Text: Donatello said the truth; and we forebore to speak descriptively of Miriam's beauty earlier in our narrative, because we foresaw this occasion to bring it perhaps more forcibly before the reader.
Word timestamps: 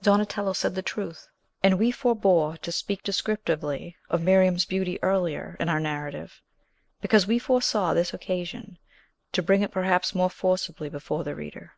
Donatello 0.00 0.54
said 0.54 0.74
the 0.74 0.80
truth; 0.80 1.28
and 1.62 1.78
we 1.78 1.90
forebore 1.92 2.56
to 2.62 2.72
speak 2.72 3.02
descriptively 3.02 3.94
of 4.08 4.22
Miriam's 4.22 4.64
beauty 4.64 4.98
earlier 5.02 5.54
in 5.60 5.68
our 5.68 5.80
narrative, 5.80 6.40
because 7.02 7.26
we 7.26 7.38
foresaw 7.38 7.92
this 7.92 8.14
occasion 8.14 8.78
to 9.32 9.42
bring 9.42 9.60
it 9.60 9.70
perhaps 9.72 10.14
more 10.14 10.30
forcibly 10.30 10.88
before 10.88 11.24
the 11.24 11.34
reader. 11.34 11.72